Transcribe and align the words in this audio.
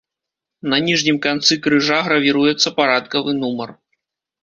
На 0.73 0.79
ніжнім 0.87 1.19
канцы 1.27 1.59
крыжа 1.69 2.01
гравіруецца 2.09 2.67
парадкавы 2.83 3.39
нумар. 3.45 3.81